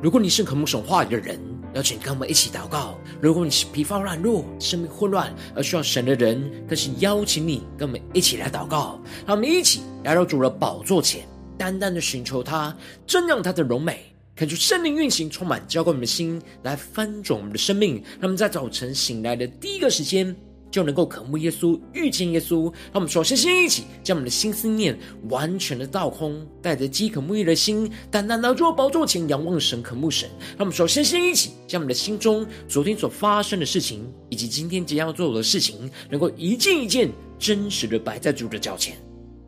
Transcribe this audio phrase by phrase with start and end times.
[0.00, 1.40] 如果你是渴慕神话语的人，
[1.74, 9.00] 邀请跟我们一起祷告；如果你是疲乏软弱、生命混乱而需要神的人，更是邀请你跟我们一起来祷告。
[9.26, 11.26] 让我们一起来到主的宝座前，
[11.58, 12.72] 单单的寻求他，
[13.08, 18.00] 瞻仰他的荣美，恳求圣灵运行，充满浇灌我们的心，来翻转我们的生命。
[18.20, 20.34] 那么在早晨醒来的第一个时间，
[20.70, 22.64] 就能够渴慕耶稣，遇见耶稣。
[22.64, 30.28] 让我们首先先一起将我们的心思念完全的倒空，带着饥渴沐浴的心，单单拿住宝座前仰望神，渴慕神。
[30.50, 38.96] 让我们首先先一起将我们的心中昨天所发生的事情，以及今天即将要做的事情，能够一件一件真实的摆在主的脚前。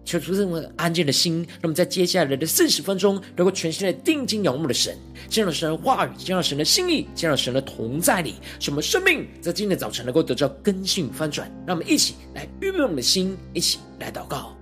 [0.05, 4.97] 求出这份安静的心，那么在接下来的四十分钟，能够全心的定睛仰慕的神，
[5.29, 11.51] 见到神的话语，见到神的心意，见到神的同在里，什么生命在今天早晨能够得到更新翻转。
[11.67, 14.60] 让我们一起来预备我们的心，一起来祷告。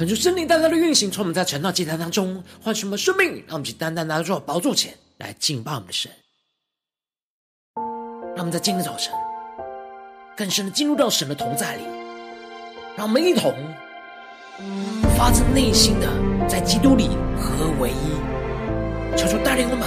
[0.00, 6.10] 恳求圣灵单单的运行，从我们在晨祷祭坛当中唤醒我们生命，让我们去单单拿到宝座前来敬拜我们的神。
[8.34, 9.12] 让我们在今天早晨
[10.34, 11.82] 更深的进入到神的同在里，
[12.96, 13.52] 让我们一同
[15.18, 16.08] 发自内心的
[16.48, 19.18] 在基督里合为一。
[19.18, 19.86] 求主带领我们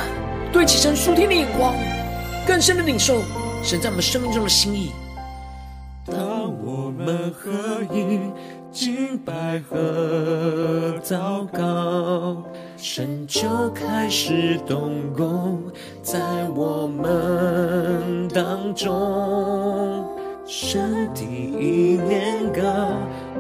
[0.52, 1.74] 对齐神属天的眼光，
[2.46, 3.24] 更深的领受
[3.64, 4.92] 神在我们生命中的心意。
[6.06, 6.16] 当
[6.64, 8.20] 我们合一。
[8.74, 12.44] 敬拜和祷告，
[12.76, 15.62] 神就开始动工
[16.02, 16.20] 在
[16.56, 20.04] 我们当中。
[20.48, 22.64] 神的意念高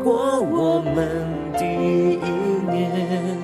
[0.03, 2.19] 过我们的意
[2.71, 3.35] 念，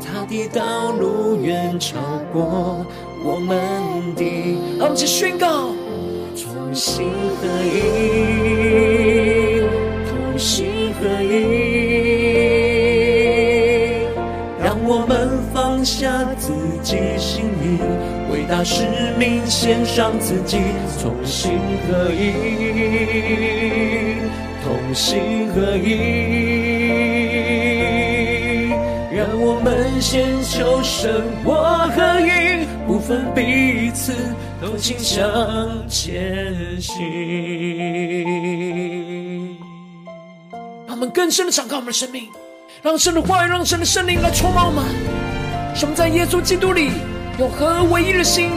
[0.00, 1.98] 他的道路远超
[2.32, 2.82] 过
[3.22, 4.24] 我们的。
[4.78, 5.68] 让我们宣告，
[6.34, 9.05] 同心合一，
[11.00, 11.34] 合一，
[14.62, 16.52] 让我们放下自
[16.82, 17.78] 己心意，
[18.32, 18.82] 为大使
[19.18, 20.58] 命献上自己，
[21.02, 21.52] 同心
[21.88, 22.32] 合一，
[24.64, 25.88] 同心合一，
[29.14, 34.12] 让我们先求神我合一，不分彼此，
[34.60, 35.26] 同心向
[35.88, 36.96] 前行。
[40.96, 42.30] 我们更深的敞开我们的生命，
[42.82, 44.82] 让神的话语，让神的圣灵来充满我们，
[45.74, 46.90] 使我们在耶稣基督里
[47.38, 48.52] 有合而为一的心，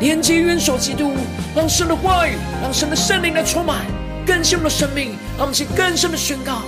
[0.00, 1.12] 连接元首基督，
[1.54, 2.32] 让神的话语，
[2.62, 3.84] 让神的圣灵来充满，
[4.26, 6.62] 更新我们的生命，让我们去更深的宣告。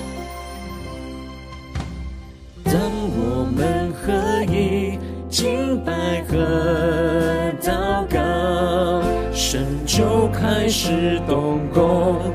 [2.62, 2.74] 当
[3.16, 4.12] 我们合
[4.52, 4.98] 一，
[5.30, 9.02] 敬拜和祷告，
[9.32, 12.31] 神就开始动工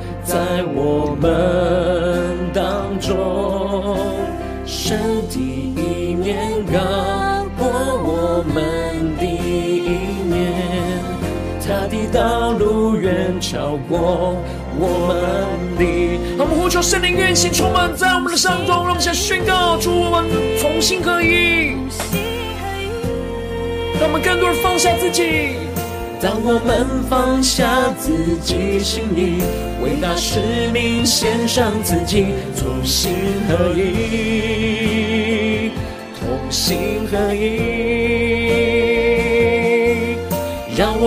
[13.40, 14.36] 超过
[14.78, 15.16] 我们
[15.78, 15.84] 的。
[16.38, 20.26] 让我们呼求圣灵运行，充满在我们的当中，让我们先宣告出我们
[20.62, 21.76] 同心合一，
[24.00, 25.56] 让我们更多人放下自己。
[26.20, 28.12] 当我们放下自
[28.42, 29.40] 己心意，
[29.84, 30.40] 为那使
[30.74, 33.14] 命献上自己，同心
[33.48, 35.70] 合一，
[36.20, 37.97] 同心合一，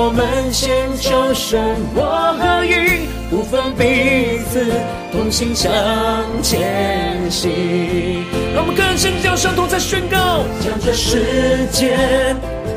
[0.03, 2.01] 我们先求神我
[2.41, 4.65] 合一，不分彼此，
[5.13, 5.71] 同心向
[6.43, 8.25] 前行。
[8.55, 11.99] 让我们更深地向同在宣告，将这世界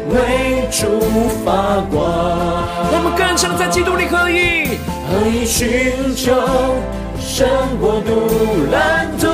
[0.09, 0.99] 为主
[1.45, 2.03] 发光。
[2.91, 4.75] 我们更深在基督里合一，
[5.07, 6.33] 合一寻求
[7.21, 7.47] 神
[7.79, 8.27] 国度
[8.69, 9.29] 蓝图，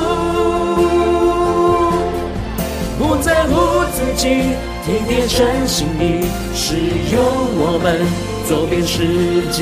[3.00, 4.54] 不在乎自己，
[4.90, 6.26] 天天诚心意，
[6.56, 6.74] 使
[7.14, 7.22] 用
[7.62, 8.02] 我们
[8.50, 9.62] 走遍世界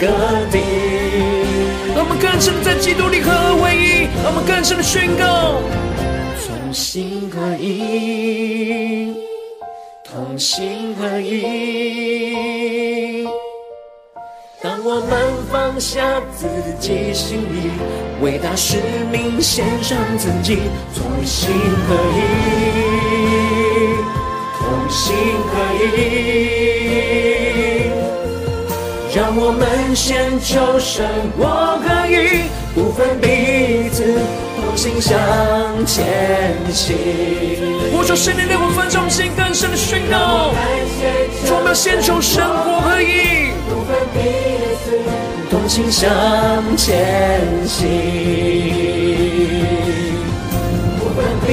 [0.00, 0.06] 各
[0.50, 0.56] 地。
[1.94, 5.60] 让我们更深在基督里合而为一，让我们更深地宣告。
[6.46, 9.12] 同心合一，
[10.02, 13.28] 同心合一。
[14.62, 15.12] 当我们
[15.52, 16.48] 放下自
[16.80, 17.70] 己心意，
[18.22, 18.78] 为大使
[19.12, 20.56] 命献上自己，
[20.96, 21.50] 同心
[21.86, 22.18] 合一，
[24.94, 25.16] 心
[25.50, 25.52] 合
[25.82, 25.82] 一。
[29.12, 31.04] 让我们先求神
[31.36, 31.46] 国
[31.82, 34.04] 合一，不分彼此。
[34.56, 35.18] 同心向
[35.84, 36.94] 前行。
[37.92, 40.54] 我说圣灵的部分，重心更深的宣告。
[41.50, 44.18] 我们先求神国合一，不分彼
[44.84, 44.86] 此，
[45.50, 46.06] 同心向
[46.76, 47.76] 前行。
[50.98, 51.50] 不分彼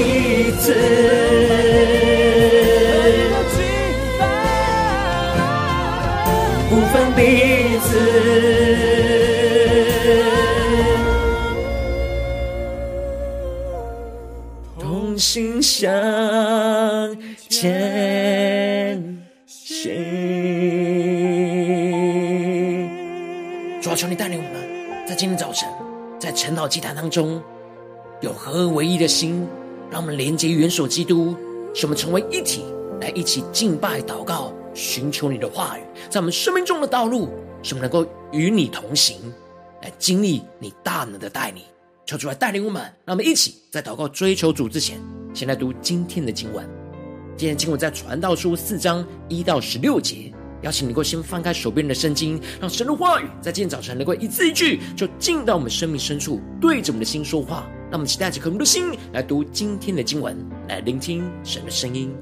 [0.59, 0.73] 此，
[15.62, 15.92] 向
[17.50, 19.92] 前行。
[23.81, 25.69] 主啊，求你带领我们，在今天早晨，
[26.19, 27.42] 在晨祷祭坛当中，
[28.22, 29.48] 有合而为一的心，
[29.92, 31.36] 让我们连接元首基督，
[31.74, 32.63] 使我们成为一体，
[33.00, 37.30] 来一起敬拜、祷告、寻求你的话语，在我们生命中的道路，
[37.62, 39.18] 使我们能够与你同行，
[39.81, 41.63] 来经历你大能的带领。
[42.06, 45.00] 求主来带领我们，让我们一起在祷告追求主之前，
[45.33, 46.68] 先来读今天的经文。
[47.38, 50.31] 今天经文在传道书四章一到十六节。
[50.62, 57.68] 邀请你能够先翻开手边的圣经，让神的话语在今天早晨能够一字一句，就进到我们生命深处，对着我们的心说话。
[57.89, 60.38] 让我们期待着渴慕的心来读今天的经文，
[60.68, 62.13] 来聆听神的声音。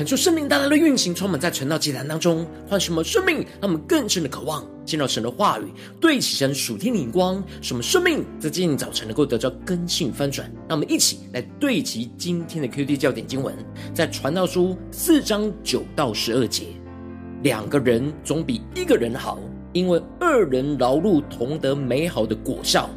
[0.00, 5.64] 恳求圣灵大大的运行，充满在传道祭坛当中，唤醒我们生命，让我们更深的渴望见到神的话语，
[6.00, 10.50] 对齐神属天的眼光，使我们生命在今天早晨能够得到更新翻转。
[10.66, 13.54] 让我们一起来对齐今天的 QD 教点经文，
[13.92, 16.68] 在传道书四章九到十二节：
[17.42, 19.38] 两个人总比一个人好，
[19.74, 22.88] 因为二人劳碌同得美好的果效。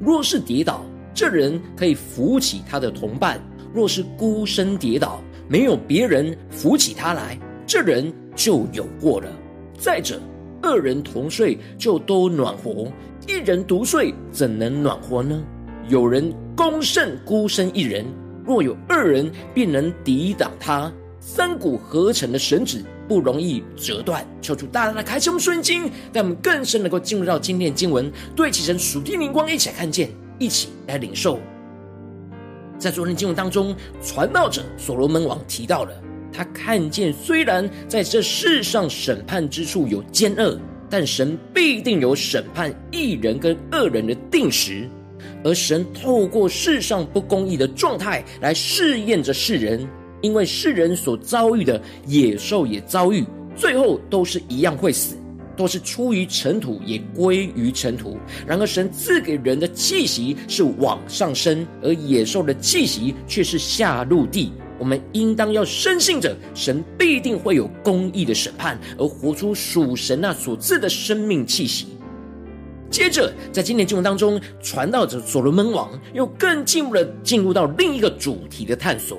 [0.00, 3.36] 若是跌倒，这人可以扶起他的同伴；
[3.74, 9.26] 若是孤身跌倒，没有别人扶起他来，这人就有过了。
[9.78, 10.20] 再者，
[10.62, 12.86] 二人同睡就都暖和，
[13.26, 15.42] 一人独睡怎能暖和呢？
[15.88, 18.04] 有人攻胜孤身一人，
[18.44, 20.92] 若有二人，便能抵挡他。
[21.18, 24.24] 三股合成的绳子不容易折断。
[24.42, 31.40] 求主大大的开启我们顺经，让我们更深能够进入到今天的经文，对齐神属天灵光，一起来看见，一起来领受。
[32.78, 35.92] 在昨天经文当中，传道者所罗门王提到了，
[36.32, 40.56] 他看见虽然在这世上审判之处有奸恶，
[40.88, 44.88] 但神必定有审判义人跟恶人的定时，
[45.42, 49.84] 而神透过世上不公义的状态来试验着世人，
[50.22, 53.24] 因为世人所遭遇的野兽也遭遇，
[53.56, 55.16] 最后都是一样会死。
[55.58, 58.16] 都是出于尘土，也归于尘土。
[58.46, 64.52] 然而，神赐给人的气息是往上升，而野兽的气息却是下入地。
[64.78, 71.88] 我们应当要深信着，神必定会有公义的审判，而活出属神那所赐的生命气息。
[72.88, 79.18] 接着，在今天经文当中，传道者所罗门王又更进一步的进入到另一个主题的探索，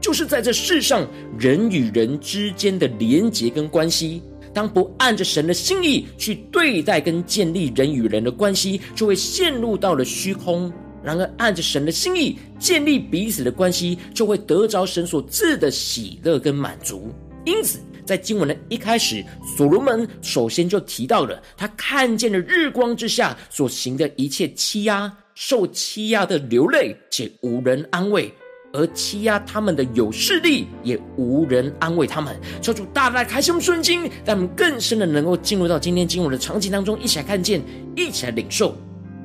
[0.00, 1.04] 就是在这世上
[1.36, 4.22] 人与人之间的连结跟关系。
[4.54, 10.70] 当不按着神的心意去对待跟建立人与人的关系，就会陷入到了虚空；
[11.02, 17.12] 然而按着神的心意建立彼此的关系，就会得着神所赐的喜乐跟满足。
[17.44, 19.24] 因此，在经文的一开始，
[19.56, 28.32] 所罗门首先就提到了他看见了日光之下所行的一切欺压，受欺压的流泪，且无人安慰。
[28.72, 32.34] 而欺压他们的有势力，也无人安慰他们。
[32.60, 37.62] 求主大大开心顺经，让我们更深的能够进入到今天经文的场景当中，一起来看见，
[37.94, 38.74] 一起来领受。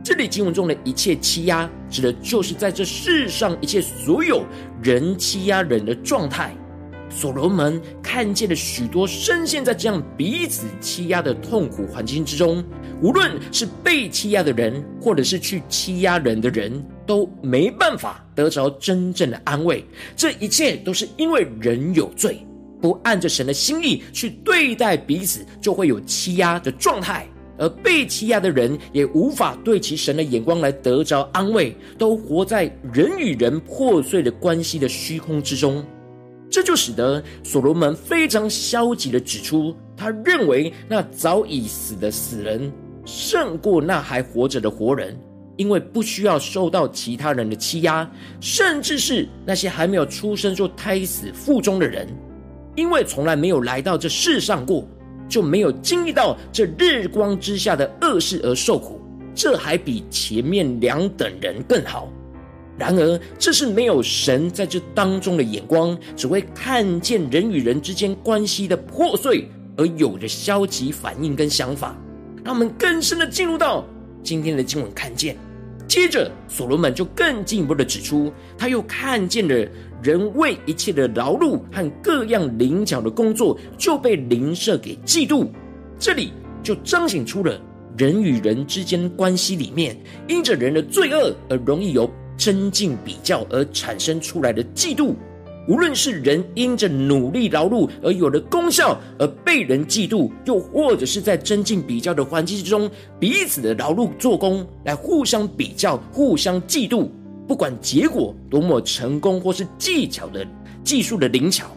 [0.04, 4.44] 这里经文中的一切欺压，指的就是在这世上一切所有
[4.82, 6.56] 人欺压人的状态。
[7.18, 12.64] 所罗门看见了许多深陷在这样彼此欺压的痛苦环境之中，
[13.02, 16.86] 无论是被欺压的人，或者是去欺压人的人。
[17.08, 19.82] 都没办法得着真正的安慰，
[20.14, 22.46] 这一切都是因为人有罪，
[22.82, 27.26] 不按着神的心意去对待彼此，就会有欺压的状态，
[27.58, 35.82] 而被欺压的人也无法对其神的眼光来得着安慰，都活在人与人破碎的关系的虚空之中。
[36.50, 42.72] 这就使得所罗门非常消极地指出，他认为那早已死的死人
[43.06, 45.18] 胜过那还活着的活人。
[45.58, 48.08] 因为不需要受到其他人的欺压，
[48.39, 52.08] 甚至是那些还没有出生就胎死腹中的人，
[52.75, 54.88] 因为从来没有来到这世上过，
[55.27, 59.01] 就没有经历到这日光之下的恶事而受苦，
[59.34, 62.08] 这还比前面两等人更好。
[62.78, 71.98] 然而，这是没有神在这当中的眼光，只会看见人与人之间关系的破碎而有着消极反应跟想法，
[72.44, 73.84] 让我们更深的进入到
[74.22, 75.36] 今天的经文，看见。
[75.88, 79.68] 接着，所罗门就更进一步的指出，他又看见了
[80.04, 85.48] 人为一切的劳碌和各样灵巧的工作，就被灵舍给嫉妒。
[85.98, 87.60] 这里就彰显出了
[87.98, 95.13] 人与人之间关系里面，因着人的罪恶而容易有增进比较而产生出来的嫉妒。
[95.67, 102.89] 无论是人因着努力劳碌而有了功效而被人嫉妒，又或者是在增进比较的环境之中，
[103.20, 107.10] 彼此的劳碌做工来互相比较、互相嫉妒，
[107.46, 110.48] 不管结果多么成功或是技巧的
[110.86, 111.67] 技术的灵巧，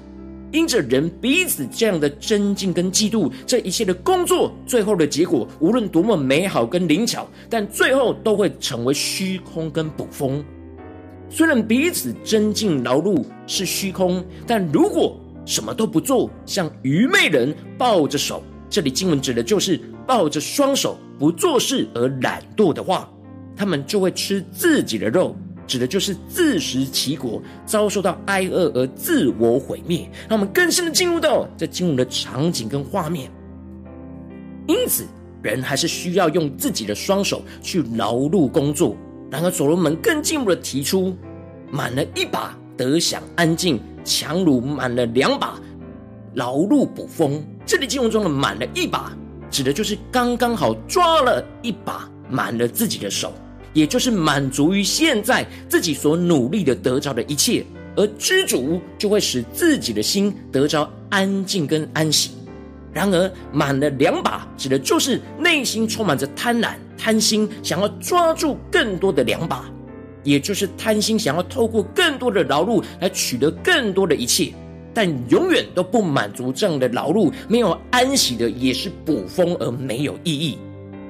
[0.52, 10.44] 因着人彼此这样的争竞跟嫉妒，这一切的工作最后的结果，无论多么美好跟灵巧，但最后都会成为虚空跟捕风。
[11.28, 15.16] 虽然彼此争竞劳碌是虚空，但如果
[15.46, 23.08] 什么都不做，像愚昧人抱着手，这里经文指的就是抱着双手不做事而懒惰的话，
[23.54, 25.36] 他们就会吃自己的肉，
[25.70, 30.10] 指的就是自食其果，遭受到挨饿而自我毁灭。
[30.28, 33.30] 让我们更深的进入到这经文的场景跟画面。
[34.66, 35.06] 因此，
[35.44, 38.96] 人还是需要用自己的双手去劳碌工作。
[39.30, 41.16] 然而，所罗门更进一步的提出，
[41.70, 45.56] 满了一把得享安静，强如满了两把
[46.34, 47.40] 劳碌捕风。
[47.64, 49.16] 这里经文中的满了一把，
[49.52, 53.32] 指的就是刚刚好抓了一把，满了自己的手，
[53.72, 57.64] 也就是满足于现在自己所努力的得着的一切，
[57.96, 62.32] 而知足就会使自己的心得着安静跟安息。
[62.92, 69.70] 然而满了两把，指的就是内心充满着贪婪、贪心，想要抓住更多的两把，
[70.24, 74.52] 也就是贪心想要透过更多的劳碌来取得更多的一切。
[74.92, 80.58] 但永远都不满足这样的劳碌，没有安息的也是捕风而没有意义。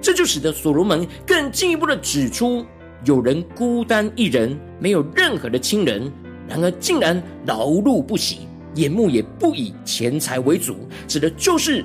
[0.00, 2.64] 这就使得所罗门更进一步的指出，
[3.04, 6.10] 有人孤单一人，没有任何的亲人，
[6.48, 8.40] 然而竟然劳碌不息，
[8.74, 11.84] 眼目也不以钱财为主，指的就是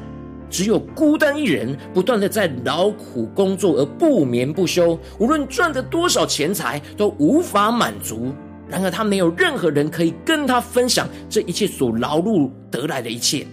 [0.50, 8.32] 只有孤单一人，不断的在劳苦工作而不眠不休，无论赚得多少钱财，都无法满足。
[8.68, 13.46] 然而，他没有任何人可以跟他分享这一切所劳碌得来的一切，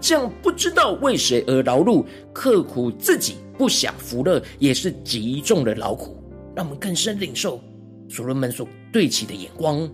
[0.00, 6.16] 这样不知道为谁而劳碌、刻苦自己不享福乐，也是极重的劳苦。
[6.56, 7.62] 让我们更深领受
[8.08, 9.86] 所罗门所对齐的眼光。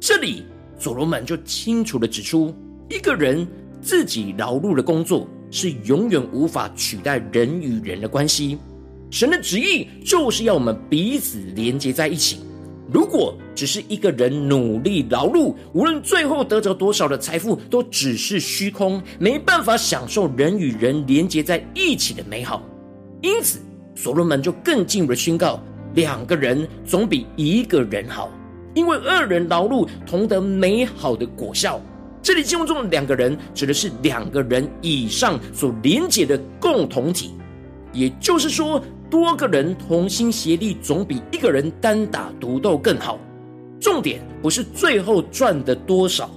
[0.00, 0.42] 这里，
[0.80, 2.52] 所罗门就清楚地指出，
[2.90, 3.46] 一个人
[3.80, 8.58] 自己劳碌的工作是永远无法取代人与人的关系。
[9.12, 12.40] 神的旨意就是要我们彼此连接在一起。
[12.92, 22.60] 如果只是一个人努力劳碌，无论最后得着多少的财富，都只是虚空，没办法享受人与人连接在一起的美好。
[23.24, 23.58] 因此，
[23.94, 25.58] 所罗门就更进一步的宣告：
[25.94, 28.30] 两个人总比一个人好，
[28.74, 31.80] 因为二人劳碌同得美好的果效。
[32.20, 37.32] 这里经文中的两个人，指的是两个人以上所连结的共同体，
[37.94, 38.78] 也就是说。
[39.10, 43.16] 多个人同心协力，总比一个人单打独斗更好。
[43.78, 46.28] 重点不是最后赚的多少，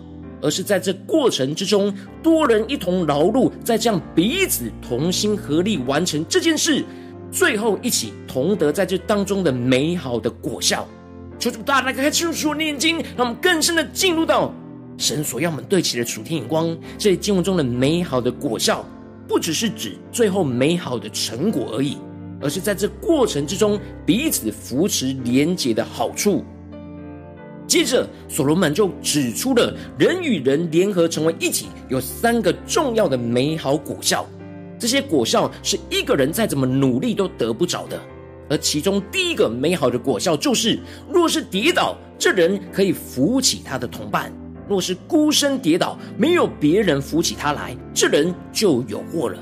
[0.42, 6.84] 而是在这过程之中，多人一同劳碌，在这样彼此同心合力完成这件事，
[7.32, 10.88] 最后一起同得在这当中的美好的果效。
[11.40, 14.54] 求主大大开启我们的眼睛，让我们更深的进入到
[14.98, 16.76] 神所要我们对齐的属天眼光。
[16.98, 18.86] 这经文中的美好的果效，
[19.28, 21.98] 不只是指最后美好的成果而已。
[22.40, 26.46] 而是在这过程之中彼此扶持连结的好处。
[27.68, 34.26] 接着，所罗门就指出了人与人联合成为一体有三个重要的美好果效。
[34.80, 38.00] 这些果效是一个人再怎么努力都得不着的。
[38.50, 40.80] 而其中第一个美好的果效就是，
[41.12, 44.32] 若是跌倒，这人可以扶起他的同伴；
[44.70, 49.38] 若是孤身跌倒，没有别人扶起他来，这人就有祸了。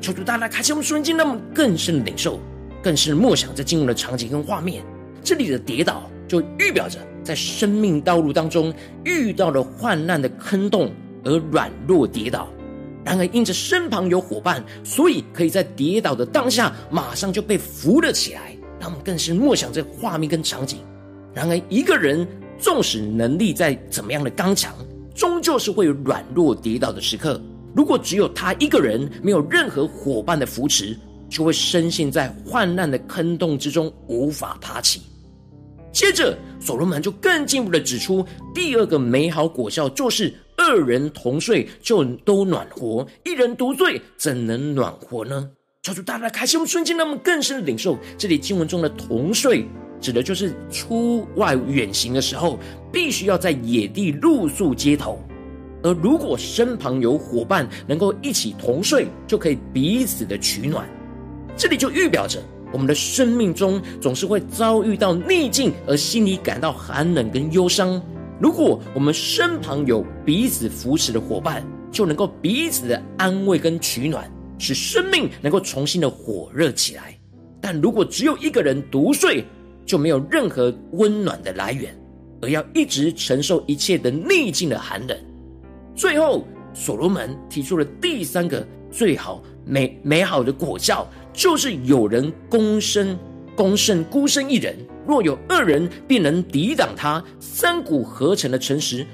[0.00, 2.38] 求主大大开启我们瞬间，那么，更深的领受，
[2.80, 4.84] 更深默想这进入的场景跟画面。
[5.24, 8.72] 这里的跌倒，就预表着在生命道路当中
[9.04, 10.92] 遇到了患难的坑洞
[11.24, 12.48] 而软弱跌倒。
[13.04, 18.56] 然而因着身旁有伙伴，所以可以在跌倒的当下马上就被扶了起来。
[18.78, 20.78] 他们更是默想这画面跟场景。
[21.32, 22.26] 然而一个人
[22.58, 24.72] 纵使能力再怎么样的刚强，
[25.14, 27.40] 终究是会有软弱跌倒的时刻。
[27.74, 30.96] 如果只有他一个人，没有任何伙伴的扶持，
[31.28, 35.02] 就会深陷在患难的坑洞之中，无法爬起。
[35.94, 45.48] 接着，所罗门就更进一步的指出，第二个美好果效就是二人同睡就都暖和，一人独睡怎能暖和呢？
[45.82, 49.64] 求主大大开心我们瞬间，让我们更深的领受这里经文中的同睡，
[50.00, 52.58] 指的就是出外远行的时候，
[52.92, 55.22] 必须要在野地露宿街头。
[55.84, 60.88] 而如果身旁有伙伴能够一起同睡，就可以彼此的取暖。
[61.56, 62.42] 这里就预表着
[62.74, 68.02] 我们的生命中总是会遭遇到逆境，而心里感到寒冷跟忧伤。
[68.40, 77.16] 如果我们身旁有彼此扶持的伙伴，就能够彼此的安慰跟取暖，使生命能够重新的火热起来。
[77.60, 79.44] 但如果只有一个人独睡，
[79.86, 81.96] 就没有任何温暖的来源，
[82.42, 85.16] 而要一直承受一切的逆境的寒冷。
[85.94, 93.18] 最后，所罗门提出了第三个最好美美好的果效，就是有人攻身
[93.56, 94.74] 攻胜孤身一人，
[95.06, 97.22] 若有二人，便能抵挡他。
[97.38, 99.04] 三股合成的城池，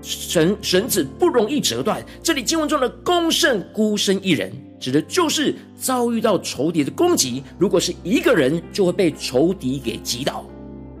[0.00, 2.02] 绳绳子不容易折断。
[2.22, 10.44] 这里经文中的攻胜孤身一人，指的就是遭遇到仇敌的攻击，如果是一个人，就会被仇敌给击倒；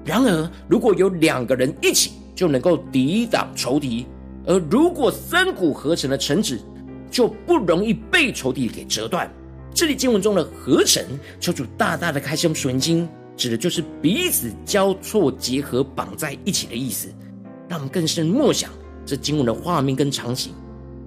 [0.04, 4.06] 然而，如果有两个人一起，就能够抵挡仇敌。
[4.46, 6.58] 而如果三股合成的绳子，
[7.10, 9.32] 就不容易被仇敌给折断。
[9.74, 11.04] 这里经文中的合成，
[11.40, 17.08] 求主大大的开启属灵眼睛，指的就是彼此交错结合绑在一起的意思。
[17.68, 18.70] 让我们更深默想
[19.04, 20.52] 这经文的画面跟场景，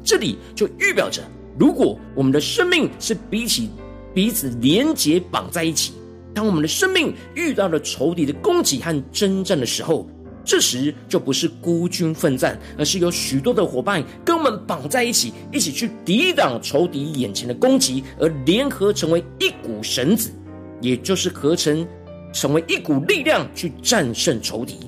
[0.03, 1.23] 这里就预表着，
[1.57, 3.65] 如果我们的生命是彼此
[4.13, 5.93] 彼此连结绑在一起，
[6.33, 10.09] 当我们的生命遇到了仇敌的攻击和征战的时候，
[10.47, 20.31] 这时就不是孤军奋战，而是有许多的伙伴跟我们绑在一起，一起去抵挡仇敌眼前的攻击，而联合成为一股绳子，
[20.79, 21.85] 也就是合成
[22.31, 24.79] 成为一股力量去战胜仇敌。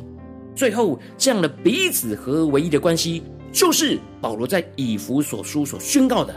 [0.55, 6.33] 最后，这样的彼此合而为一的关系，就是保罗在以弗所书所宣告的：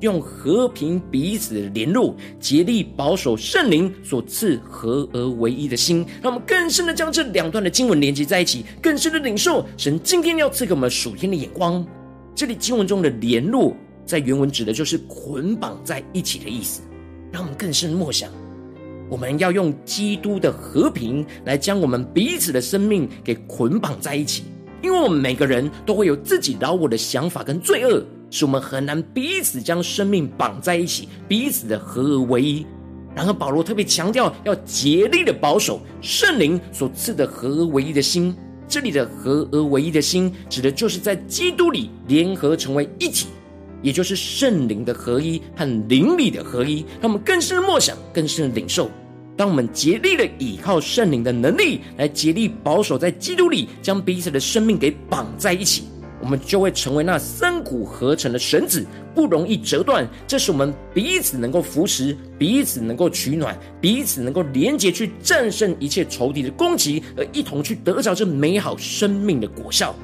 [0.00, 6.04] 用和平彼此的联络，竭力保守圣灵所赐合而为一的心。
[6.22, 11.86] 让我们更深的将这两段的经文连接在一起，更深的领受神今天要赐给我们属天的眼光。
[12.34, 16.82] 这里经文中的联络，在原文指的就是捆绑在一起的意思。
[17.30, 18.30] 让我们更深默想。
[19.08, 24.44] 我们要用基督的和平来将我们彼此的生命给捆绑在一起，
[24.82, 32.66] 因为我们每个人都会有自己老我的想法跟罪恶，使我们很难彼此将生命绑在一起，彼此的合而为一。
[33.14, 38.34] 然而保罗特别强调要竭力的保守圣灵所赐的合而为一的心，
[38.68, 43.26] 这里的合而为一的心，指的就是在基督里联合成为一体。
[43.82, 48.90] 也就是圣灵的合一和灵里的合一，让我们更深的默想，更深的领受。
[49.40, 55.84] 当我们竭力的倚靠圣灵的能力，来竭力保守在基督里，将彼此的生命给绑在一起，
[56.20, 60.06] 我们就会成为那三股合成的绳子，不容易折断。
[60.26, 69.96] 这是我们彼此能够扶持，彼此能够取暖，彼此能够连结，去战胜一切仇敌的攻击，而一同去得着这美好生命的果效。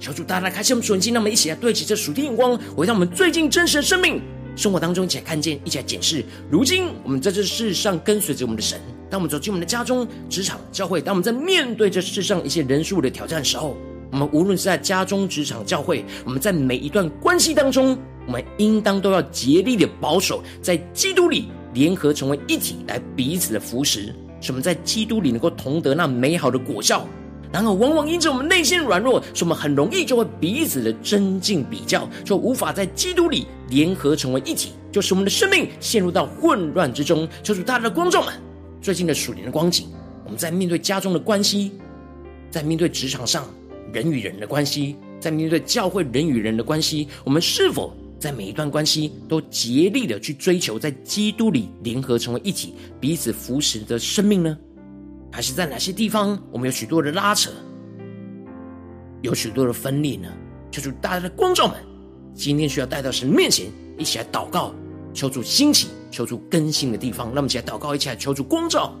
[0.00, 4.22] 求主大大开启我们属灵，让我们一起来对齐这属天眼光，回到我们最近真实的生命
[4.56, 6.24] 生活当中，一起来看见，一起来检视。
[6.50, 13.76] 如今我们在这世上跟随着我们的神，当我们走进我们的家中、职场、教会，当我们在面对这世上一些人数的挑战的时候，
[14.12, 27.06] 我们无论是在家中、职场、教会，我们在每一段关系当中，我们应当都要竭力的保守在基督里联合成为一体，来彼此的扶持，使我们在基督里能够同得那美好的果效。
[27.54, 37.28] 然而，往往因着我们内心软弱，所以我们很容易就会彼此的争竞比较，就无法在基督里联合成为一体，就使我们的生命陷入到混乱之中。
[37.44, 38.34] 求主大家的观众们，
[38.82, 39.86] 最近的属灵的光景，
[40.24, 41.70] 我们在面对家中的关系，
[42.50, 43.48] 在面对职场上
[43.92, 54.58] 人与人的关系，在面对教会人与人的关系，我们是否在每一段关系都竭力的去追求在基督里联合成为一体，彼此扶持的生命呢？
[55.34, 57.50] 还是在哪些地方，我们有许多的拉扯，
[59.20, 60.28] 有许多的分裂呢？
[60.70, 61.76] 求主大家的光照们，
[62.36, 63.66] 今天需要带到神面前，
[63.98, 64.72] 一起来祷告，
[65.12, 67.26] 求主兴起，求主更新的地方。
[67.26, 68.94] 让我们一起来祷告，一起来求主光照。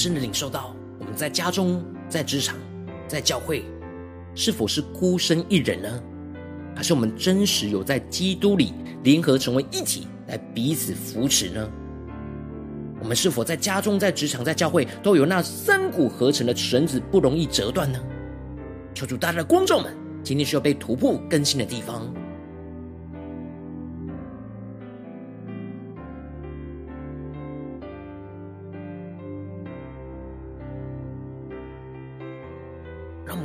[0.00, 2.56] 深的领受到，我们在家中、在职场、
[3.06, 3.66] 在教会，
[4.34, 6.02] 是否是孤身一人呢？
[6.74, 11.70] 还是我们真实有在基督里联合成为一体，来彼此扶持呢？
[12.98, 18.00] 我们是否在家中、在职场、在教会，都有那三股合成的绳子，不容易折断呢？
[18.94, 22.10] 求主大大的光照们，今天需要被突破更新的地方。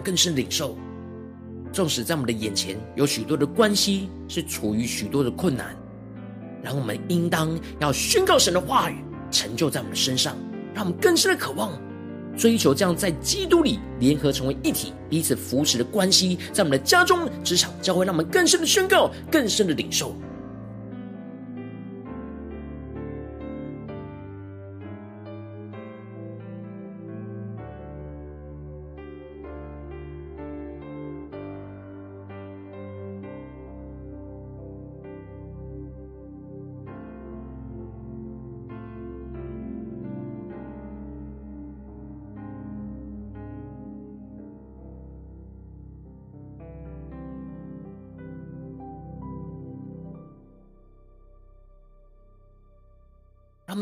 [0.05, 0.77] 更是领受，
[1.73, 5.75] 纵使在我们的眼前有许多的关系是处于许多的困难，
[6.61, 8.97] 然后我们应当要宣告神的话语
[9.31, 10.37] 成就在我们的身上，
[10.75, 11.71] 让我们更深的渴望
[12.37, 20.15] 追求这样在基督里联合成为一体、彼此扶持的关系，在我们的家中、职场、教会，让我们更深的宣告、更深的领受。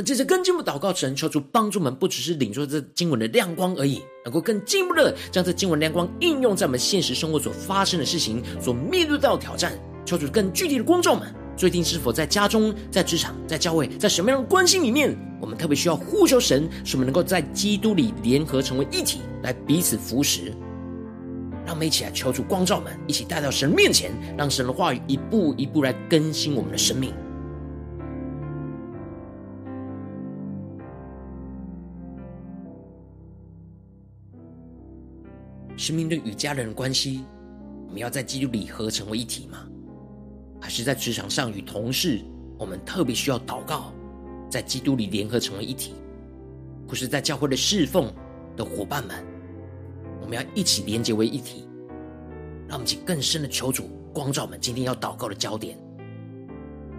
[0.04, 9.72] 们接着更进一步祷告，神求主帮助我们，不只是领受这经文的亮光而已，能够更进一步的将这经文亮光应用在我们现实生活所发生的事情、所面对到的挑战。
[10.06, 20.52] 求主更具体的光照们，最近是否在家中、在职场、在教会，在什么样的关系里面，我们特别需要呼求神，使我们能够在基督里联合成为一体，来彼此扶持。
[21.66, 27.14] 让我们一起来求主光照们，一起带到神面前，让神的话语一步一步来更新我们的生命。
[35.84, 37.26] 是面对与家人的关系，
[37.88, 39.68] 我们要在基督里合成为一体吗？
[40.62, 42.22] 还是在职场上与同事，
[42.58, 43.92] 我们特别需要祷告，
[44.50, 45.94] 在基督里联合成为一体？
[46.88, 48.10] 或是在教会的侍奉
[48.56, 49.26] 的伙伴们，
[50.22, 51.68] 我们要一起连结为一体？
[52.66, 55.78] 让我们请更深的求主光照我们今天要祷告的焦点。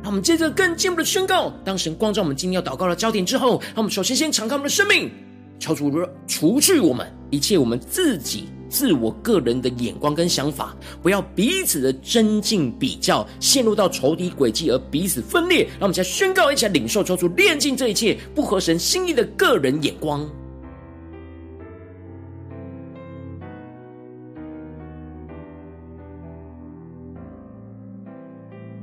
[0.03, 5.11] 让我们接着更进一步的宣告：当神光照我们今天要祷告的焦点之后，让我们首先先敞开我们的生命，
[5.59, 5.91] 求主
[6.27, 8.51] 除去我们一切我们自己。
[8.75, 15.63] 自我个人的眼光跟想法，不要彼此的争竞比较，陷入到仇敌诡计而彼此分裂。
[15.79, 20.29] 让我们再宣告，一起来领受，求主炼净这一切不合神心意的个人眼光。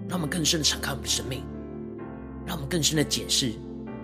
[0.08, 1.44] 让我们更深的敞开我们的生命，
[2.46, 3.52] 让我们更深的检视，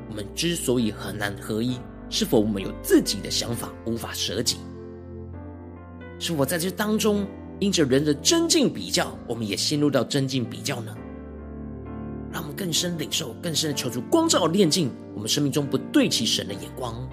[0.10, 4.58] 我们之所以很难合一，是否我们有自己的想法，无法舍己？
[6.20, 7.26] 是否在这当中，
[7.60, 10.96] 因着人的真境比较，我们也陷入到真境比较呢？
[12.32, 17.08] 让我们更深领受，更深的求助光照炼净我们生命中不对齐神的眼光。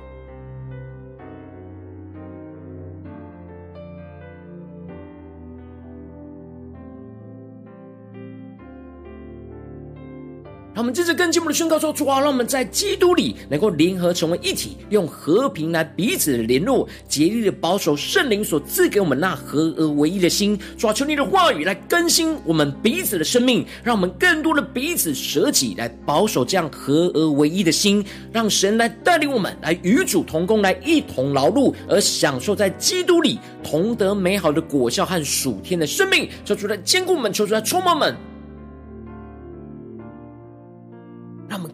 [10.85, 20.61] 我们接着更进一步的宣告说：主啊，让我们在基督里能够联合成为一体，用和平来彼此联络，竭力的保守圣灵所赐给我们那合而为一的心。
[20.77, 36.29] 主啊，求你的话语来更新我们彼此的生命，让我们更多的彼此舍己，来保守这样合而为一的心，让神来带领我们，来与主同工，来一同劳碌，而享受在基督里同得美好的果效和属天的生命。
[36.45, 38.34] 求主来坚固我们，求主来充满我们。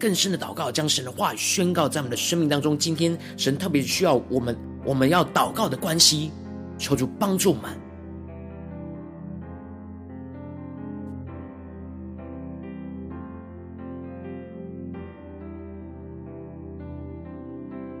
[0.01, 2.75] 更深的祷告，将神的话语宣告在我们的生命当中。
[2.75, 6.31] 今天神特别需要我们，我们要祷告的关系，
[6.79, 7.69] 求主帮助我们，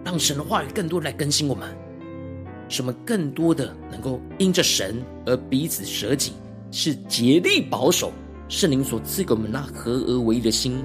[0.03, 1.69] 让神的话语更多来更新我们，
[2.67, 6.33] 使我们更多的能够因着神而彼此舍己，
[6.71, 8.11] 是竭力保守
[8.49, 10.83] 圣灵所赐给我们那合而为一的心。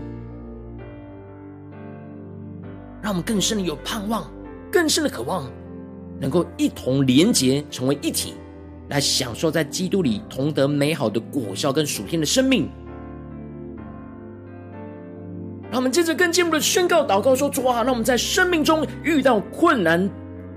[3.06, 4.28] 让我们更深的有盼望，
[4.68, 5.48] 更深的渴望，
[6.20, 8.34] 能够一同连结成为一体，
[8.88, 12.68] 来享受在基督里同得美好的果效跟属天的生命。
[15.70, 20.10] 让我们接着更进一步的宣告祷告说：主啊，让我们在生命中遇到困难、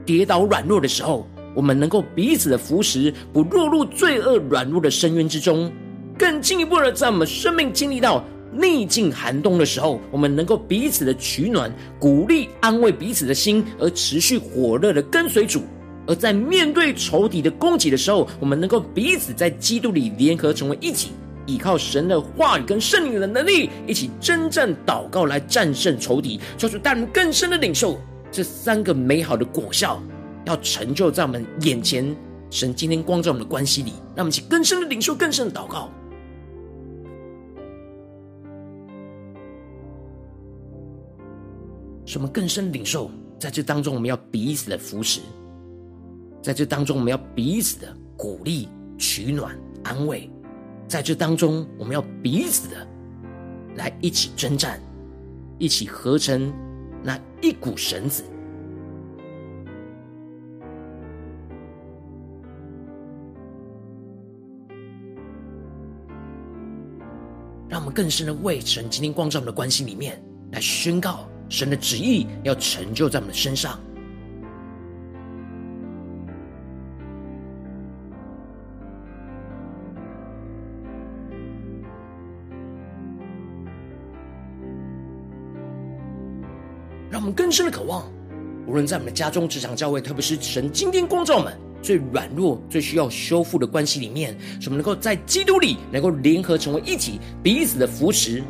[0.04, 5.72] 跌倒、软弱的时候，我们能够彼此的扶持，不落入罪恶软弱的深渊之中，
[6.18, 8.24] 更进一步的在我们生命经历到。
[8.52, 15.60] 逆境寒冬的时候，我们能够彼此的取暖、鼓励、安慰彼此的心，而持续火热的跟随主；
[16.08, 21.10] 而在面对仇敌的攻击的时候，我们能够彼此在基督里联合成为一体，
[21.46, 28.00] 依靠神的话语跟圣灵的能力，一起征战祷告来战胜仇敌，求主带领更深的领受
[28.32, 30.02] 这三个美好的果效，
[30.46, 32.16] 要成就在我们眼前。
[32.52, 35.88] 神今天光照我们的关系里，让我们一起更深的领受、更深的祷告。
[42.10, 45.20] 使我们更深领受，在这当中，我们要彼此的扶持；
[46.42, 48.68] 在这当中，我们要彼此的鼓励、
[48.98, 50.28] 取暖、安慰；
[50.88, 52.88] 在这当中，我们要彼此的
[53.76, 54.82] 来一起征战，
[55.60, 56.52] 一起合成
[57.04, 58.24] 那一股绳子，
[67.68, 70.20] 让我们更深的为神今天光照我们的关系里面
[70.52, 71.29] 来宣告。
[71.50, 73.78] 神的旨意要成就在我们的身上，
[87.10, 88.06] 让我们更深的渴望。
[88.68, 98.44] 无论在我们的家中、职场、教会，特别是神今天光照我们最软弱、最需要修复的关系里面，使我们能够在基督里能够联合成为一体，彼此的扶持。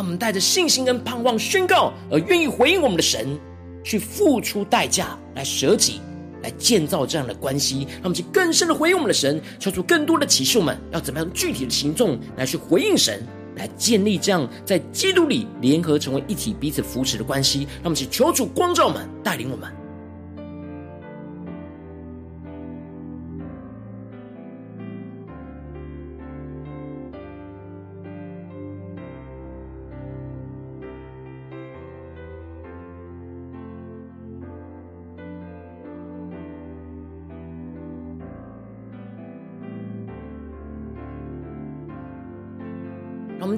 [0.00, 3.38] 让我们带着信心跟盼望宣告，而愿意回应我们的神，
[3.84, 6.00] 去付出代价来舍己，
[6.42, 7.86] 来建造这样的关系。
[7.96, 13.22] 让我们去更深的回应我们的神，求出更多的启示，我们要怎么样具体的行动来去回应神，
[13.56, 17.64] 来建立这样在基督里联合成为一体、彼此扶持的关系。
[17.82, 19.79] 让我们去求主光照我们，带领我们。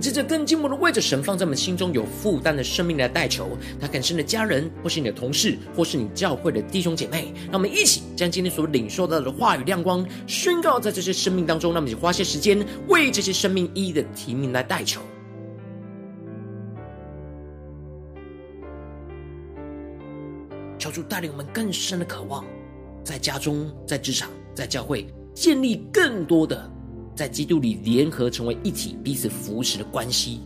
[0.03, 11.73] 接着更进一步的为着神放在我们心中有负担的生命来代求，他更深的家人，或是你的同事，或是你教会的弟兄姐妹，让我们一起将今天所领受到的话语亮光宣告在这些生命当中。
[11.73, 15.01] 让我们一起花些时间为这些生命一一的提名来代求，
[20.81, 22.45] 求主带领我们更深的渴望，
[23.05, 26.72] 在家中、在职场、在教会建立更多的。
[27.15, 30.41] 在基督里联合成为一体，彼此扶持的关系，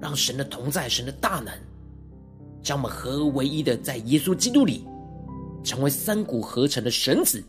[0.00, 1.52] 让神的同在、神的大能，
[2.62, 4.84] 将我们合而为一的，在耶稣基督里
[5.62, 7.44] 成为三股合成的绳子，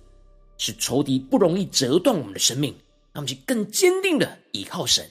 [0.57, 2.71] 使仇敌不容易折断我们的生命，
[3.13, 5.05] 让我们去更坚定的倚靠神。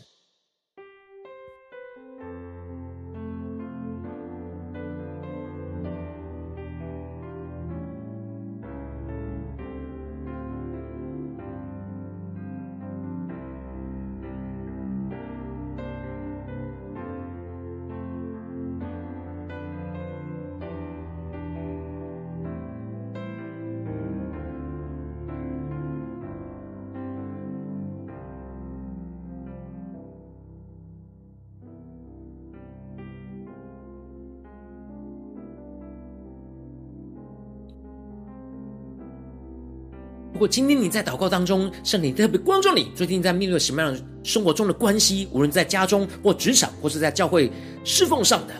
[40.40, 47.53] 如果今天你在祷告当中，圣灵特别光照你，最近在面对什么样的生活中的关系，无论在家中或职场，或是在教会
[47.85, 48.55] 侍奉上的，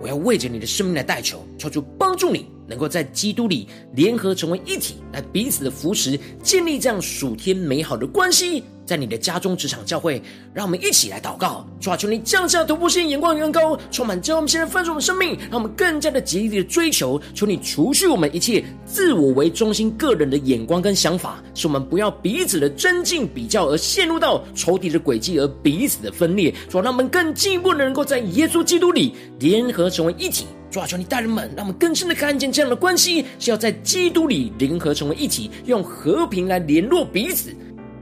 [0.00, 8.64] 我要为着你的生命来代求，求主帮助你，能够在基督里联合成为一体，来彼此的扶持，建立这样属天美好的关系。
[8.90, 10.20] 在你的家中、职场、教会，
[10.52, 17.22] 让我们一起来祷告，主啊，求你降下突破性眼光远高，充满着我们现在丰盛的生命，让我们更加的竭力的追求。
[17.32, 26.52] 求你除去我们一切自我为中心、个人的眼光跟想法，使我们不要彼此的争竞比较，而陷入到仇敌的诡计，而彼此的分裂。
[26.68, 30.46] 主啊，让我们更进一步的能够在耶稣基督里联合成为一体。
[30.68, 37.54] 主啊，求你大人们，让我们更深的看见这样的关系是要在基督里联合成为一体，用和平来联络彼此。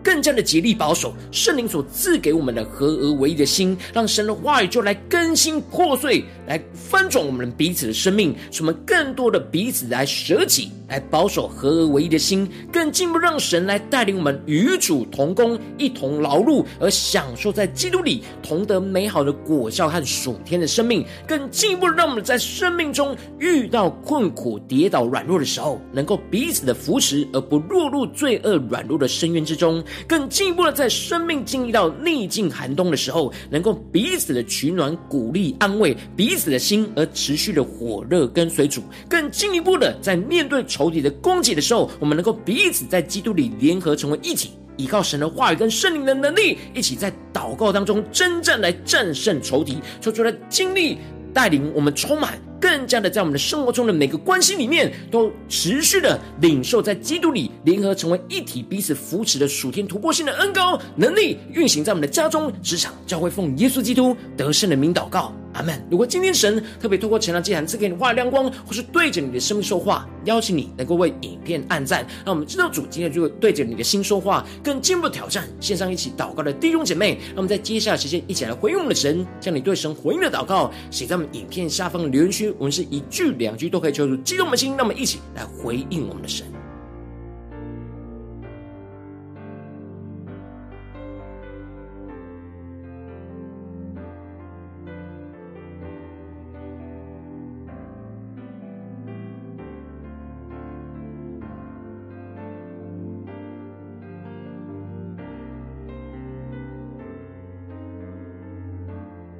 [0.08, 29.84] 更加的竭力保守圣灵所赐给我们的合而为一的心，让神的话语就来更新破碎，来翻转我们彼此的生命，使我们更多的彼此来舍己，来保守合而为一的心，更进一步让神来带领我们与主同工，一同劳碌，而享受在基督里同得美好的果效和属天的生命，更进一步让我们在生命中遇到困苦、跌倒、软弱的时候，能够彼此的扶持，而不落入罪恶软弱的深渊之中。
[30.06, 38.82] 更进一步的，在生命经历到逆境寒冬的时候，能够彼此的取暖、鼓励、安慰彼此的心，而持续的火热跟随主。
[39.08, 50.98] 更进一步的，在面对仇敌的攻击的时候，我们能够彼此在基督里联合成为一体，依靠神的话语跟圣灵的能力，一起在祷告当中征战来战胜仇敌，说出来经历
[51.32, 52.38] 带领我们充满。
[52.68, 65.32] 更加的，在我们的生活中的每个关系里面，都持续的领受在基督里联合成为一体、彼此扶持的属天突破性的恩膏能力，运行在我们的家中、职场、教会，奉耶稣基督得胜的名祷告。
[65.54, 65.82] 阿门。
[65.90, 77.18] 如果今天神特别透过晨祷祭坛赐给你话语亮光，或是对着你的生命说话，邀请你能够为影片按赞，让我们知道主今天就会对着你的心说话，更进一步挑战线上一起祷告的弟兄姐妹。
[77.28, 86.44] 让我们在接下来时间一起来回应我们的神，将你对神回应的祷告写在我们影片下方的留言区，我们是一句两句都可以求主激动我们的心，让我们一起来回应我们的神。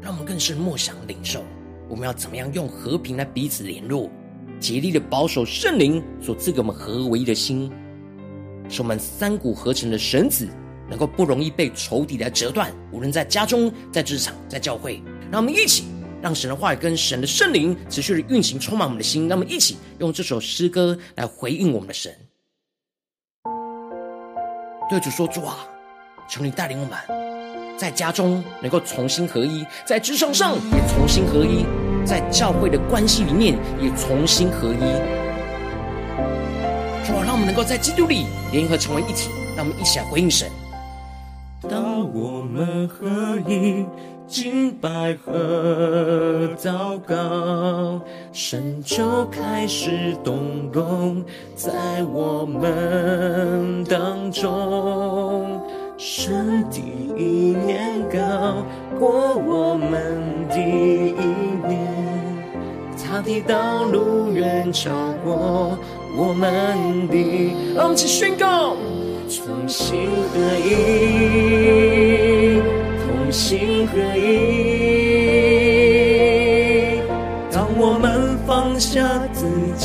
[0.01, 1.43] 让我们更是默想领受，
[1.89, 4.11] 我们要怎么样用和平来彼此联络，
[4.61, 7.71] 竭力的保守圣灵所赐给我们合为一的心，
[8.69, 10.49] 使我们三股合成的绳子
[10.89, 15.03] 能够不容易被仇敌来折断，无论在家中、在职场、在教会。
[15.31, 15.85] 让我们一起
[16.21, 19.29] 让神的话语跟神的圣灵持续的运行，充满我们的心。
[19.29, 22.15] 让我们一起用这首诗歌来回应我们的神。
[24.91, 25.69] 对主说：“主啊，
[26.29, 26.99] 求你带领我们，
[27.79, 31.65] 在家中能够重新合一，在职场上也重新合一，
[32.05, 34.81] 在教会的关系里面也重新合一。
[37.07, 39.31] 主啊，让我们能够在基督里联合成为一体。
[39.57, 40.49] 让我们一起来回应神。
[41.71, 43.07] 当我们合
[43.47, 43.87] 一。”
[44.29, 47.99] 敬拜和祷告，
[48.31, 51.25] 神就开始动工
[51.57, 55.58] 在我们当中。
[56.01, 56.81] 神第
[57.17, 58.65] 一年高
[59.01, 61.25] 过我们的一
[61.67, 61.93] 年，
[62.97, 64.91] 他的道路远超
[65.25, 65.77] 过
[66.17, 67.53] 我们的。
[67.75, 68.77] 让我们一起宣告，
[69.27, 72.61] 同心合一。
[73.03, 74.29] 同心合一，
[77.51, 79.18] 当我们放下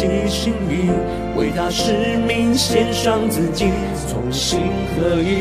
[0.04, 0.92] 自己心意，
[1.38, 3.72] 为他使命献上自己，
[4.12, 4.60] 同心
[4.98, 5.38] 合一，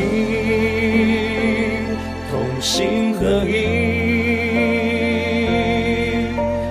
[2.30, 3.50] 同心合一，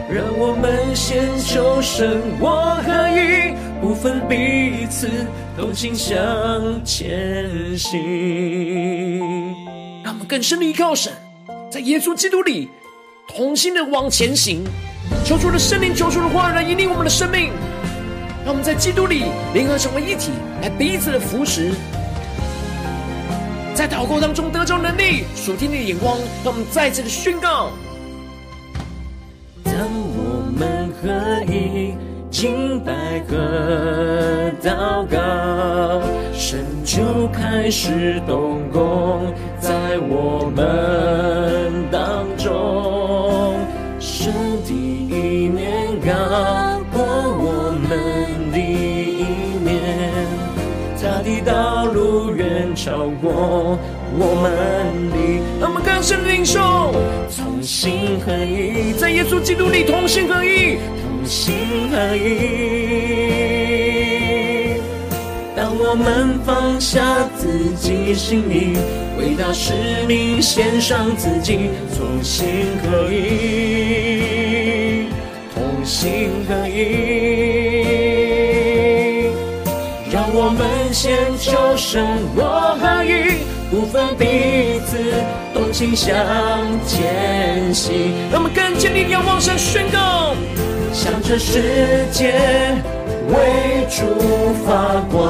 [0.10, 5.10] 让我们先求神我合一，不分彼此，
[5.58, 6.16] 同心向
[6.86, 9.20] 前行。
[10.02, 11.12] 让我们更深的依靠神，
[11.70, 12.70] 在耶稣基督里
[13.28, 14.64] 同心的往前行，
[15.26, 17.52] 求主的圣灵，求主的话语来引领我们的生命。
[18.44, 20.32] 让我们在基督里联合成为一体，
[20.62, 21.72] 来彼此的扶持，
[23.74, 26.18] 在祷告当中得着能力，属天的眼光。
[26.44, 27.72] 让我们再次的宣告：
[29.64, 31.94] 当我们合一。
[32.32, 32.94] 敬拜
[33.28, 43.60] 和祷告，神就开始动工在我们当中。
[44.00, 44.32] 神
[44.64, 46.71] 的意念高
[52.76, 53.78] 超过
[54.18, 54.52] 我们
[55.12, 55.16] 的。
[55.60, 56.60] 让我们更深领受，
[57.38, 60.78] 同心合一，在耶稣基督里同心合一。
[61.02, 61.54] 同心
[61.92, 62.30] 合一，
[65.56, 68.76] 当我们放下自己心意，
[69.20, 69.74] 为他使
[70.08, 75.06] 命献上自己，同心合一，
[75.54, 77.61] 同心合一，
[81.02, 83.42] 们先求神我合一，
[83.72, 84.98] 不分彼此，
[85.52, 86.14] 同心向
[86.86, 88.14] 前行。
[88.32, 90.36] 让我们更坚定仰望神，宣告。
[90.94, 92.34] 向这世界
[93.30, 95.24] 为主发光，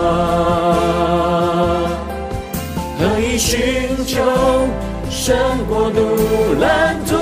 [3.00, 4.20] 何以寻求
[5.10, 5.38] 神
[5.70, 6.02] 国度
[6.60, 7.16] 蓝图，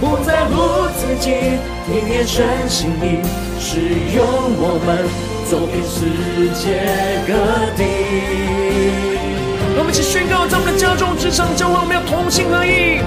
[0.00, 3.18] 不在乎自己，体贴神心意，
[3.58, 3.80] 使
[4.14, 4.22] 用
[4.60, 4.88] 我们
[5.50, 6.06] 走遍世
[6.54, 6.78] 界
[7.26, 7.34] 各
[7.76, 7.82] 地。
[9.74, 13.00] 让我们一起宣告，在我们的家中、职场、教会，我们要同心合一。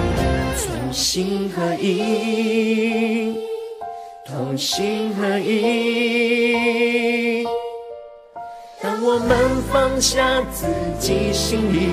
[0.59, 3.33] 同心合一，
[4.27, 7.45] 同心合一。
[8.81, 9.37] 当我们
[9.71, 10.65] 放下自
[10.99, 11.87] 己心意，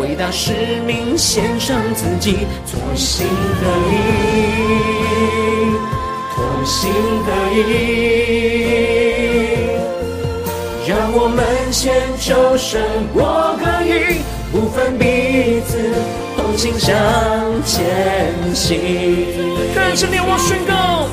[0.00, 0.52] 伟大使
[0.86, 2.38] 命献上自己，
[2.72, 3.94] 同心合一，
[6.34, 6.90] 同心
[7.26, 9.09] 合一。
[11.12, 12.80] 让我们先求神
[13.12, 15.76] 我可以，不分彼此。
[16.36, 16.94] 同心向
[17.64, 18.78] 前行，
[19.74, 21.08] 更深的我宣告，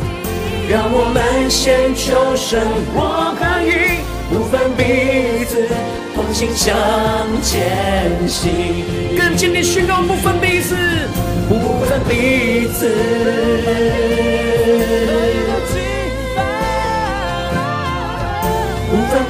[0.70, 2.62] 让我们先求神
[2.94, 5.68] 我可以，不分彼此，
[6.14, 6.76] 同心向
[7.42, 8.86] 前行。
[9.18, 10.76] 更坚定宣告，不分彼此，
[11.50, 12.94] 不分彼此，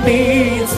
[0.05, 0.75] 彼此。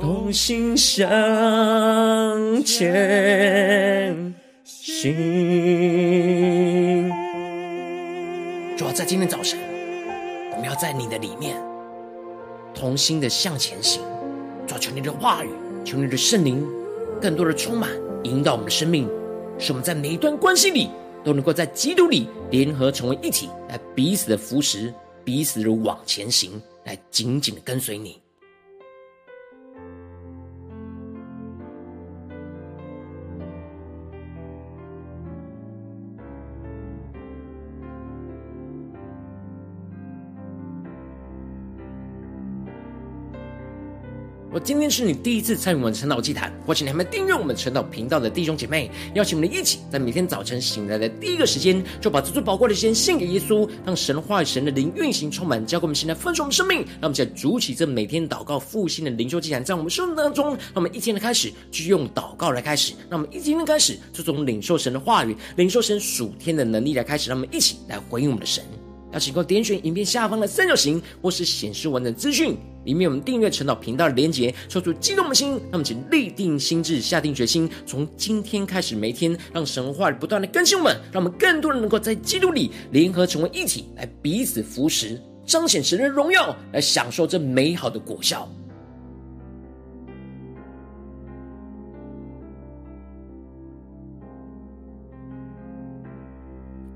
[0.00, 1.06] 同心向
[2.64, 5.14] 前行。
[8.76, 9.58] 主要在今天早晨，
[10.52, 11.56] 我们要在你的里面
[12.74, 14.02] 同心的向前行。
[14.66, 15.48] 主要求你的话语，
[15.82, 16.62] 求你的圣灵，
[17.20, 17.88] 更多的充满
[18.24, 19.08] 引导我们的生命，
[19.58, 20.90] 使我们在每一段关系里
[21.28, 24.90] 都能够在基督里联合成为一体，来彼此的扶持，
[25.26, 28.18] 彼此的往前行，来紧紧的跟随你。
[44.50, 56.78] 我今天是你第一次参与我们晨祷祭坛，或请你还没订阅我们晨祷频道的弟兄姐妹，邀请我们一起在每天早晨醒来的第一个时间，就把这最宝贵的时间献给耶稣，让神话语、神的灵运行充满，交给我们现在丰盛的生命。
[56.78, 68.64] 让我们在主起这每天祷告复兴的灵修祭坛，在我们生命当中，让我们一天的开始就用祷告来开始，让我们一天的开始就从领受神的话语、领受神属天的能力来开始，让我们一起来回应我们的神。
[69.10, 72.54] 要请够点选影片下方的三角形，或是显示完整资讯，
[72.88, 88.48] 里面我们订阅陈祷频道的连结，抽出激动的心，那么请立定心智，下定决心，从今天开始，每天让神话不断的更新我们，让我们更多人能够在基督里联合成为一体，来彼此扶持，彰显神的荣耀，来享受这美好的果效。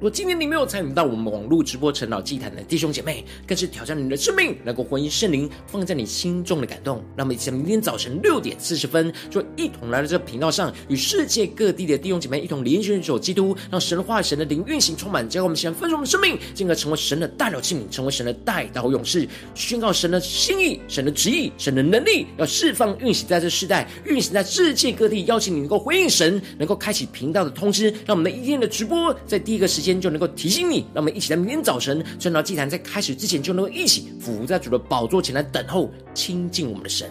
[0.03, 7.01] 如果今天你没有参与到我们网络直播晨祷祭坛的弟兄姐妹，更是挑战你的生命，能够回应圣灵放在你心中的感动。
[7.17, 16.21] 那么，在明天早晨六点四十分，就一同来到这个频道上，与世界各地的弟兄姐妹一同连接主基督，让神的话、神的灵运行充满，将我们现在丰盛的生。
[16.21, 25.25] 命，进而成为神的代祷器皿，成为神的代祷勇士，宣告神的心意、神的旨意、神的能力，要释放运行在这世代，运行在世界各地。
[25.27, 29.92] 邀请你能够回应神，能够开启频道的通知，让我们的一天的直播在第一个时间。
[30.01, 37.11] 就能够提醒你，让我们一起在明天早晨圣道祭坛在开始之前，就能够一起伏在主的宝座前来等候亲近我们的神。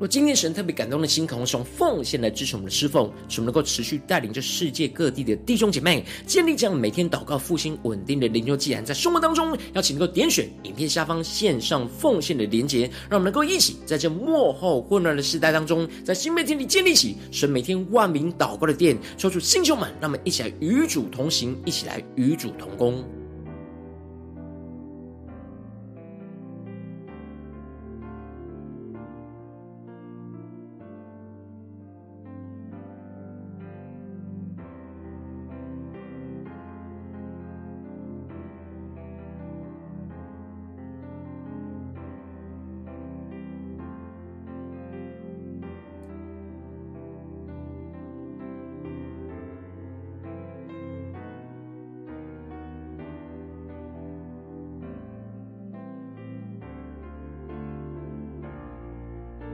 [0.00, 23.04] 若今天神特别感动的心，渴望用奉献来支持我们的侍奉，使我们能够持续带领着世界各地的弟兄姐妹，建立这样每天祷告复兴稳定的灵修祭坛，在生活当中，邀请能够点选影片下方线上奉献的连结，让我们能够一起在这末后混乱的时代当中，在新媒体里建立起神每天万名祷告的殿，抽出星球们，让我们一起来与主同行，一起来与主同工。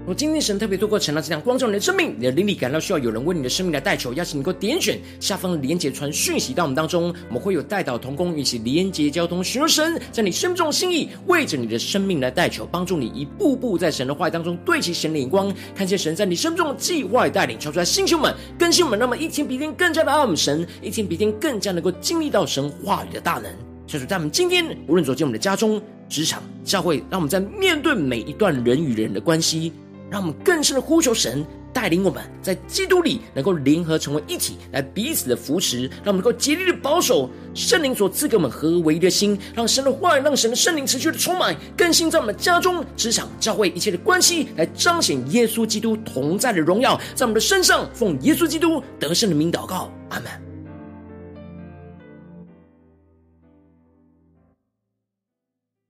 [0.06, 23.50] 我今天神特别透过晨祷这样光照你的生命，你的灵里感到需要有人为你的生命来代求，邀请你能够点选下方的连结传讯息到我们当中，我们会有代祷同工，一起连结交通，寻求神在你生命中的心意，为着你的生命来代求，帮助你一步步在神的话语当中对齐神的眼光，看见神在你生命中的计划带领，敲出来星球们更新我们，那么一天比一天更加的爱我们神，一天比一天更加能够经历到神话语的大能。
[23.88, 29.72] 所以说，在我们今天无论走进我们的家中、职场、教会，让我们在面对每一段人与人的关系。
[30.10, 50.45] 让我们更深的呼求神带领我们，在基督里能够联合成为一体，来彼此的扶持，让我们能够竭力的保守圣灵所赐给我们合为一的心，让神的话语，让神的圣灵持续的充满更新在我们家中、职场、教会一切的关系，来彰显耶稣基督同在的荣耀，在我们的身上，奉耶稣基督得胜的名祷告，阿门。